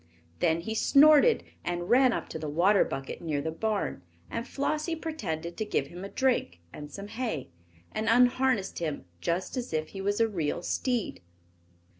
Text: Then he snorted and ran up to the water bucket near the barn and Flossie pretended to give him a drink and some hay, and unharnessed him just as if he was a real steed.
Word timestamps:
Then 0.39 0.61
he 0.61 0.73
snorted 0.73 1.43
and 1.63 1.87
ran 1.91 2.11
up 2.11 2.27
to 2.29 2.39
the 2.39 2.49
water 2.49 2.83
bucket 2.83 3.21
near 3.21 3.39
the 3.39 3.51
barn 3.51 4.01
and 4.31 4.47
Flossie 4.47 4.95
pretended 4.95 5.57
to 5.57 5.63
give 5.63 5.89
him 5.89 6.03
a 6.03 6.09
drink 6.09 6.59
and 6.73 6.89
some 6.89 7.07
hay, 7.07 7.49
and 7.91 8.09
unharnessed 8.09 8.79
him 8.79 9.05
just 9.19 9.55
as 9.57 9.73
if 9.73 9.89
he 9.89 10.01
was 10.01 10.19
a 10.19 10.27
real 10.27 10.63
steed. 10.63 11.21